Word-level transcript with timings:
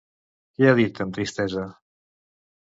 Què 0.59 0.69
ha 0.69 0.73
dit, 0.79 1.01
amb 1.05 1.13
tristesa? 1.19 1.67